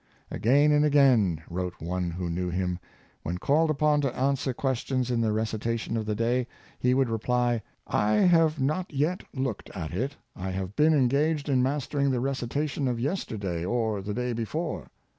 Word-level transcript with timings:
"Again 0.31 0.71
and 0.71 0.83
again," 0.83 1.43
wrote 1.47 1.79
one 1.79 2.09
who 2.09 2.27
knew 2.27 2.49
him," 2.49 2.79
when 3.21 3.37
called 3.37 3.69
upon 3.69 4.01
to 4.01 4.17
answer 4.17 4.51
questions 4.51 5.11
in 5.11 5.21
the 5.21 5.31
recitation 5.31 5.95
of 5.95 6.07
the 6.07 6.15
day, 6.15 6.47
he 6.79 6.95
would 6.95 7.07
reply, 7.07 7.61
* 7.79 7.85
I 7.87 8.13
have 8.15 8.59
not 8.59 8.91
yet 8.91 9.21
looked 9.31 9.69
at 9.75 9.91
it; 9.93 10.15
I 10.35 10.49
have 10.49 10.75
been 10.75 10.95
engaged 10.95 11.49
in 11.49 11.61
mastering 11.61 12.09
the 12.09 12.19
recitation 12.19 12.87
of 12.87 12.99
yesterday 12.99 13.63
or 13.63 14.01
the 14.01 14.15
day 14.15 14.33
before.' 14.33 14.87